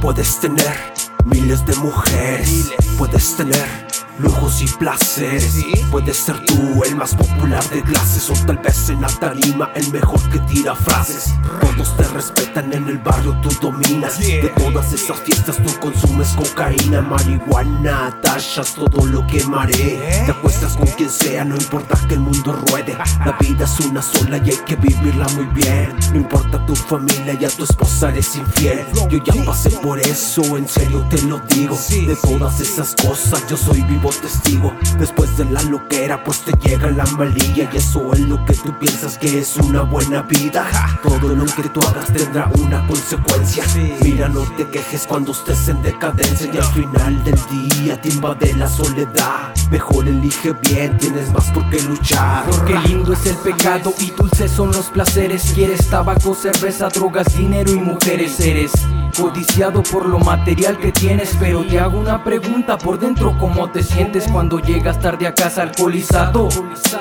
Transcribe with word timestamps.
Puedes 0.00 0.40
tener 0.40 0.76
miles 1.24 1.64
de 1.64 1.76
mujeres, 1.76 2.72
puedes 2.98 3.36
tener 3.36 3.87
lujos 4.18 4.62
y 4.62 4.66
placeres. 4.66 5.64
Puedes 5.90 6.16
ser 6.16 6.38
tú 6.44 6.82
el 6.84 6.96
más 6.96 7.14
popular 7.14 7.64
de 7.70 7.82
clases 7.82 8.28
o 8.30 8.34
tal 8.46 8.58
vez 8.58 8.88
en 8.90 9.00
la 9.00 9.08
tarima 9.08 9.70
el 9.74 9.90
mejor 9.92 10.20
que 10.30 10.38
tira 10.40 10.74
frases. 10.74 11.34
Todos 11.60 11.96
te 11.96 12.04
respetan 12.04 12.72
en 12.72 12.88
el 12.88 12.98
barrio, 12.98 13.36
tú 13.42 13.50
dominas. 13.60 14.18
De 14.18 14.52
todas 14.56 14.92
esas 14.92 15.18
fiestas 15.20 15.56
tú 15.56 15.80
consumes 15.80 16.28
cocaína, 16.30 17.00
marihuana, 17.02 18.18
tachas 18.22 18.74
todo 18.74 19.06
lo 19.06 19.26
que 19.26 19.42
maré. 19.44 20.22
Te 20.26 20.30
acuestas 20.30 20.76
con 20.76 20.86
quien 20.88 21.10
sea, 21.10 21.44
no 21.44 21.56
importa 21.56 21.98
que 22.08 22.14
el 22.14 22.20
mundo 22.20 22.52
ruede. 22.68 22.96
La 23.24 23.36
vida 23.40 23.64
es 23.64 23.80
una 23.80 24.02
sola 24.02 24.38
y 24.38 24.50
hay 24.50 24.58
que 24.66 24.76
vivirla 24.76 25.26
muy 25.30 25.46
bien. 25.46 25.94
No 26.12 26.18
importa 26.18 26.64
tu 26.66 26.74
familia 26.74 27.36
y 27.38 27.44
a 27.44 27.48
tu 27.48 27.64
esposa 27.64 28.10
eres 28.10 28.36
infiel. 28.36 28.84
Yo 29.08 29.22
ya 29.24 29.44
pasé 29.44 29.70
por 29.70 29.98
eso, 30.00 30.56
en 30.56 30.68
serio 30.68 31.06
te 31.08 31.20
lo 31.22 31.40
digo. 31.50 31.78
De 31.88 32.16
todas 32.16 32.60
esas 32.60 32.94
cosas 32.94 33.42
yo 33.48 33.56
soy 33.56 33.82
vivo 33.82 34.07
testigo. 34.16 34.74
Después 34.98 35.36
de 35.36 35.44
la 35.46 35.62
loquera 35.62 36.22
pues 36.24 36.40
te 36.40 36.52
llega 36.52 36.90
la 36.90 37.04
malilla 37.06 37.68
Y 37.72 37.76
eso 37.76 38.12
es 38.12 38.20
lo 38.20 38.44
que 38.44 38.54
tú 38.54 38.76
piensas 38.78 39.18
que 39.18 39.38
es 39.38 39.56
una 39.56 39.82
buena 39.82 40.22
vida. 40.22 40.66
Todo 41.02 41.34
lo 41.34 41.44
que 41.46 41.62
tú 41.68 41.80
hagas 41.88 42.12
tendrá 42.12 42.50
una 42.58 42.86
consecuencia. 42.86 43.64
Mira 44.02 44.28
no 44.28 44.42
te 44.56 44.66
quejes 44.68 45.06
cuando 45.06 45.32
estés 45.32 45.68
en 45.68 45.82
decadencia. 45.82 46.50
Y 46.52 46.56
al 46.56 46.64
final 46.64 47.24
del 47.24 47.38
día 47.50 48.00
te 48.00 48.08
invade 48.08 48.54
la 48.54 48.68
soledad 48.68 49.54
Mejor 49.70 50.08
elige 50.08 50.52
bien, 50.62 50.96
tienes 50.98 51.30
más 51.32 51.50
por 51.50 51.68
qué 51.70 51.80
luchar. 51.82 52.44
Porque 52.50 52.74
lindo 52.86 53.12
es 53.12 53.26
el 53.26 53.36
pecado 53.36 53.92
y 53.98 54.10
dulces 54.10 54.50
son 54.50 54.72
los 54.72 54.86
placeres. 54.86 55.52
Quieres 55.54 55.88
tabaco, 55.88 56.34
cerveza, 56.34 56.88
drogas, 56.88 57.36
dinero 57.36 57.70
y 57.70 57.76
mujeres. 57.76 58.40
Eres 58.40 58.72
codiciado 59.18 59.82
por 59.82 60.06
lo 60.06 60.18
material 60.18 60.78
que 60.78 60.92
tienes 60.92 61.36
Pero 61.40 61.64
te 61.64 61.78
hago 61.80 61.98
una 61.98 62.22
pregunta 62.22 62.78
por 62.78 62.98
dentro 62.98 63.36
¿Cómo 63.38 63.70
te 63.70 63.82
sientes 63.82 64.26
cuando 64.30 64.60
llegas 64.60 65.00
tarde 65.00 65.26
a 65.26 65.34
casa 65.34 65.62
alcoholizado? 65.62 66.48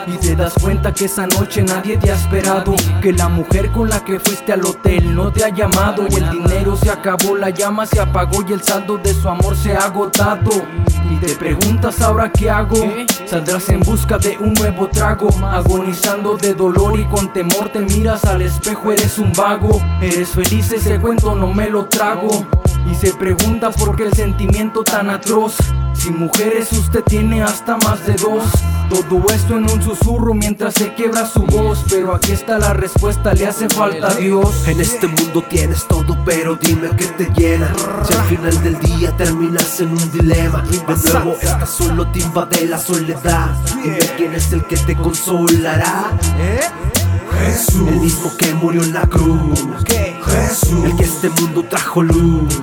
Y 0.08 0.18
te 0.18 0.36
das 0.36 0.54
cuenta 0.60 0.94
que 0.94 1.06
esa 1.06 1.28
noche 1.28 1.64
nadie 1.64 1.98
te 1.98 2.12
ha 2.12 2.16
esperado 2.16 2.76
Que 3.02 3.14
la 3.14 3.30
mujer 3.30 3.72
con 3.72 3.90
la 3.90 4.04
que 4.04 4.20
fuiste 4.20 4.54
al 4.54 4.66
hotel 4.66 5.14
no 5.16 5.32
te 5.32 5.44
ha 5.44 5.50
llamado 5.50 6.06
Y 6.10 6.16
el 6.16 6.30
dinero 6.32 6.76
se 6.76 6.90
acabó, 6.90 7.36
la 7.36 7.50
llama 7.50 7.86
se 7.86 8.00
apagó 8.00 8.44
Y 8.48 8.54
el 8.54 8.64
saldo 8.64 8.98
de 8.98 9.14
su 9.14 9.28
amor 9.30 9.56
se 9.56 9.74
ha 9.74 9.86
agotado. 9.86 10.52
Y 11.10 11.16
te 11.18 11.36
preguntas 11.36 12.02
ahora 12.02 12.32
qué 12.32 12.50
hago 12.50 12.57
Saldrás 13.28 13.70
en 13.70 13.82
busca 13.82 14.18
de 14.18 14.36
un 14.40 14.52
nuevo 14.56 14.88
trago. 14.88 15.30
Agonizando 15.46 16.38
de 16.38 16.56
dolor 16.56 17.00
y 17.00 17.06
con 17.06 17.32
temor 17.32 17.70
te 17.70 17.82
miras 17.82 18.26
al 18.26 18.42
espejo 18.42 18.92
Eres 18.92 19.20
un 19.20 19.32
vago. 19.34 19.80
Eres 20.02 20.30
feliz 20.30 20.72
ese 20.72 21.00
cuento 21.00 21.36
no 21.36 21.54
me 21.54 21.70
lo 21.70 21.86
trago. 21.86 22.48
Y 22.90 22.96
se 22.96 23.14
pregunta 23.14 23.70
por 23.70 23.96
qué 23.96 24.06
el 24.06 24.14
sentimiento 24.14 24.84
tan 24.84 25.12
atroz 25.12 25.56
sin 25.98 26.20
mujeres 26.20 26.72
usted 26.72 27.04
tiene 27.04 27.44
hasta 27.44 27.78
más 27.78 28.06
de 28.06 28.14
dos. 28.14 28.44
Todo 28.90 29.26
esto 29.34 29.58
en 29.58 29.70
un 29.70 29.82
susurro 29.82 30.34
mientras 30.34 30.74
se 30.76 30.94
quiebra 30.94 31.26
su 31.26 31.42
voz. 31.42 31.84
Pero 31.90 32.16
aquí 32.16 32.32
está 32.32 32.58
la 32.58 32.74
respuesta, 32.74 33.34
le 33.34 33.48
hace 33.48 33.68
falta 33.70 34.08
a 34.08 34.16
Dios. 34.16 34.68
En 34.68 34.80
este 34.80 35.08
mundo 35.08 35.44
tienes 35.50 35.86
todo 35.88 36.18
pero 36.26 36.56
dime 36.56 36.90
qué 36.98 37.06
te 37.06 37.26
llena. 37.34 37.74
Si 38.08 38.14
al 38.14 38.24
final 38.26 38.64
del 38.64 38.80
día 38.80 39.16
terminas 39.18 39.80
en 39.80 39.90
un 39.90 40.12
dilema. 40.12 40.62
De 40.62 40.78
nuevo 41.12 41.36
esta 41.42 41.66
solo 41.66 42.08
te 42.12 42.20
invade 42.20 42.66
la 42.66 42.78
soledad. 42.78 43.50
Dime 43.84 44.00
quién 44.18 44.34
es 44.36 44.52
el 44.54 44.66
que 44.66 44.78
te 44.78 44.96
consolará. 44.96 46.12
Jesús, 47.40 47.88
el 47.88 48.00
mismo 48.00 48.32
que 48.38 48.54
murió 48.56 48.84
en 48.84 48.94
la 48.94 49.08
cruz. 49.08 49.60
Jesús, 50.26 50.84
el 50.86 50.96
que 50.96 51.04
este 51.04 51.30
mundo 51.30 51.64
trajo 51.70 52.04
luz. 52.04 52.56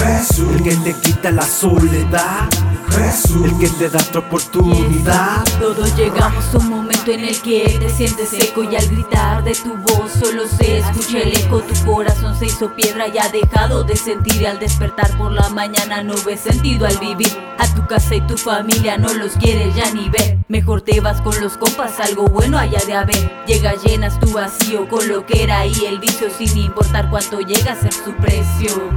Jesús, 0.00 0.48
el 0.54 0.62
que 0.62 0.76
te 0.76 0.94
quita 0.94 1.30
la 1.30 1.42
soledad. 1.42 2.48
Jesús, 2.90 3.44
el 3.44 3.58
que 3.58 3.68
te 3.68 3.88
da 3.88 4.00
otra 4.00 4.20
oportunidad. 4.20 5.44
Todos 5.60 5.94
llegamos 5.96 6.54
a 6.54 6.58
un 6.58 6.70
momento 6.70 7.10
en 7.10 7.24
el 7.24 7.40
que 7.40 7.76
te 7.78 7.88
sientes 7.90 8.30
seco 8.30 8.64
y 8.64 8.74
al 8.76 8.86
gritar 8.88 9.44
de 9.44 9.52
tu 9.52 9.76
voz 9.76 10.10
solo 10.12 10.46
se 10.48 10.78
escucha 10.78 11.18
el 11.18 11.36
eco. 11.36 11.60
Tu 11.62 11.74
corazón 11.84 12.36
se 12.38 12.46
hizo 12.46 12.74
piedra 12.74 13.08
y 13.08 13.18
ha 13.18 13.28
dejado 13.28 13.84
de 13.84 13.96
sentir. 13.96 14.40
Y 14.40 14.46
al 14.46 14.58
despertar 14.58 15.16
por 15.18 15.32
la 15.32 15.48
mañana 15.50 16.02
no 16.02 16.14
ves 16.24 16.40
sentido 16.40 16.86
al 16.86 16.96
vivir. 16.98 17.30
A 17.58 17.74
tu 17.74 17.86
casa 17.86 18.14
y 18.14 18.20
tu 18.22 18.38
familia 18.38 18.96
no 18.96 19.12
los 19.12 19.32
quieres 19.32 19.74
ya 19.74 19.90
ni 19.92 20.08
ver. 20.08 20.38
Mejor 20.48 20.80
te 20.80 21.00
vas 21.00 21.20
con 21.20 21.38
los 21.40 21.56
compas, 21.58 22.00
algo 22.00 22.26
bueno 22.26 22.58
haya 22.58 22.80
de 22.86 22.94
haber. 22.94 23.44
Llega 23.46 23.74
llenas 23.74 24.18
tu 24.18 24.32
vacío 24.32 24.88
con 24.88 25.06
lo 25.08 25.26
que 25.26 25.42
era 25.42 25.60
ahí 25.60 25.84
el 25.86 25.98
vicio, 26.00 26.28
sin 26.30 26.56
importar 26.56 27.10
cuánto 27.10 27.40
llega 27.40 27.72
a 27.72 27.76
ser 27.76 27.92
su 27.92 28.12
precio. 28.14 28.90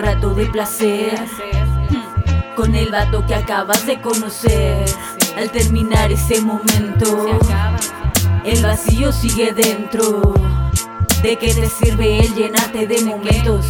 Rato 0.00 0.32
de 0.32 0.46
placer 0.46 1.12
con 2.56 2.74
el 2.74 2.90
vato 2.90 3.26
que 3.26 3.34
acabas 3.34 3.84
de 3.84 4.00
conocer. 4.00 4.86
Al 5.36 5.50
terminar 5.50 6.10
ese 6.10 6.40
momento, 6.40 7.38
el 8.42 8.62
vacío 8.62 9.12
sigue 9.12 9.52
dentro. 9.52 10.32
¿De 11.22 11.36
qué 11.36 11.52
te 11.52 11.68
sirve 11.68 12.20
el 12.20 12.34
llenarte 12.34 12.86
de 12.86 13.02
momentos? 13.02 13.66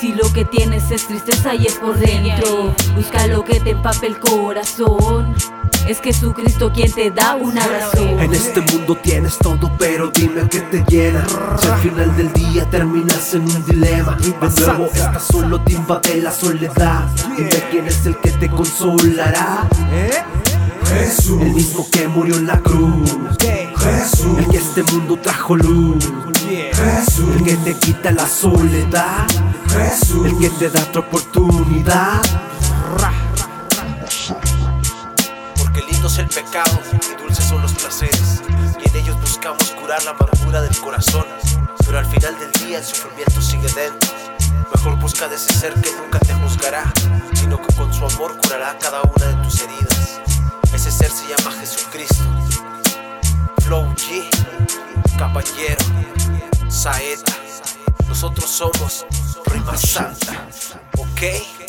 Si 0.00 0.14
lo 0.14 0.32
que 0.32 0.46
tienes 0.46 0.90
es 0.90 1.06
tristeza 1.06 1.54
y 1.54 1.66
es 1.66 1.74
por 1.74 1.98
dentro, 1.98 2.74
busca 2.96 3.26
lo 3.26 3.44
que 3.44 3.60
te 3.60 3.72
empape 3.72 4.06
el 4.06 4.18
corazón. 4.18 5.34
Es 5.86 6.00
Jesucristo 6.00 6.72
quien 6.72 6.90
te 6.90 7.10
da 7.10 7.34
una 7.34 7.66
razón. 7.66 8.18
En 8.18 8.32
este 8.32 8.62
mundo 8.62 8.96
tienes 8.96 9.36
todo, 9.36 9.70
pero 9.78 10.10
dime 10.10 10.48
qué 10.48 10.62
te 10.62 10.82
llena. 10.88 11.26
Si 11.58 11.68
al 11.68 11.78
final 11.80 12.16
del 12.16 12.32
día 12.32 12.64
terminas 12.70 13.34
en 13.34 13.42
un 13.42 13.66
dilema, 13.66 14.16
de 14.16 14.30
nuevo 14.64 14.86
estás 14.86 15.22
solo 15.24 15.60
te 15.60 15.74
invade 15.74 16.22
la 16.22 16.32
soledad. 16.32 17.06
Dime 17.36 17.50
quién 17.70 17.86
es 17.86 18.06
el 18.06 18.16
que 18.20 18.30
te 18.30 18.48
consolará. 18.48 19.68
Jesús, 20.86 21.42
el 21.42 21.52
mismo 21.52 21.86
que 21.90 22.08
murió 22.08 22.36
en 22.36 22.46
la 22.46 22.58
cruz. 22.60 23.10
Jesús, 23.38 24.38
el 24.38 24.48
que 24.48 24.56
este 24.56 24.82
mundo 24.94 25.18
trajo 25.22 25.56
luz. 25.56 26.10
Jesús, 26.48 27.36
el 27.36 27.44
que 27.44 27.56
te 27.58 27.74
quita 27.74 28.10
la 28.12 28.26
soledad. 28.26 29.26
Jesús, 29.72 30.26
el 30.26 30.38
que 30.38 30.50
te 30.50 30.70
da 30.70 30.82
otra 30.82 31.00
oportunidad. 31.00 32.20
el 36.18 36.28
pecado 36.28 36.80
y 36.92 37.22
dulces 37.22 37.44
son 37.44 37.62
los 37.62 37.72
placeres. 37.72 38.42
Y 38.84 38.88
en 38.88 38.96
ellos 38.96 39.20
buscamos 39.20 39.62
curar 39.80 40.02
la 40.04 40.10
amargura 40.10 40.60
del 40.60 40.76
corazón. 40.78 41.24
Pero 41.84 41.98
al 41.98 42.06
final 42.06 42.38
del 42.38 42.52
día 42.64 42.78
el 42.78 42.84
sufrimiento 42.84 43.40
sigue 43.40 43.68
dentro. 43.68 44.10
Mejor 44.74 44.98
busca 44.98 45.28
de 45.28 45.36
ese 45.36 45.52
ser 45.54 45.74
que 45.74 45.90
nunca 45.92 46.18
te 46.18 46.34
juzgará, 46.34 46.84
sino 47.34 47.60
que 47.60 47.74
con 47.74 47.92
su 47.92 48.04
amor 48.04 48.36
curará 48.38 48.76
cada 48.78 49.02
una 49.02 49.26
de 49.26 49.34
tus 49.44 49.60
heridas. 49.62 50.20
Ese 50.72 50.90
ser 50.90 51.10
se 51.10 51.28
llama 51.28 51.56
Jesucristo. 51.58 52.24
Flow 53.62 53.86
G, 53.94 54.28
Caballero, 55.16 55.84
Saeta. 56.68 57.32
Nosotros 58.10 58.50
somos 58.50 59.06
Rima 59.46 59.76
Santa, 59.76 60.48
¿ok? 60.98 61.59